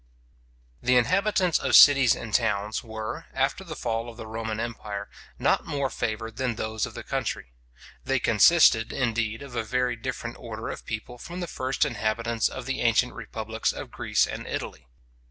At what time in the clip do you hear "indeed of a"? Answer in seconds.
8.91-9.61